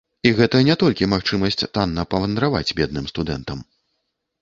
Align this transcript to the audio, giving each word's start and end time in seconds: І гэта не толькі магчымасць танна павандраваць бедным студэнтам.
І 0.27 0.29
гэта 0.37 0.61
не 0.67 0.75
толькі 0.83 1.09
магчымасць 1.13 1.63
танна 1.77 2.09
павандраваць 2.17 2.65
бедным 2.83 3.05
студэнтам. 3.15 3.65